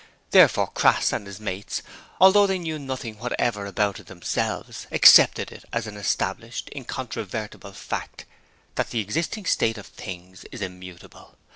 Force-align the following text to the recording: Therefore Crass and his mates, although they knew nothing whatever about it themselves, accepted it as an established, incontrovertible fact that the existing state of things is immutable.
Therefore 0.31 0.65
Crass 0.73 1.13
and 1.13 1.27
his 1.27 1.39
mates, 1.39 1.83
although 2.19 2.47
they 2.47 2.57
knew 2.57 2.79
nothing 2.79 3.19
whatever 3.19 3.67
about 3.67 3.99
it 3.99 4.07
themselves, 4.07 4.87
accepted 4.91 5.51
it 5.51 5.63
as 5.71 5.85
an 5.85 5.95
established, 5.95 6.69
incontrovertible 6.69 7.73
fact 7.73 8.25
that 8.73 8.89
the 8.89 8.99
existing 8.99 9.45
state 9.45 9.77
of 9.77 9.85
things 9.85 10.43
is 10.51 10.59
immutable. 10.59 11.37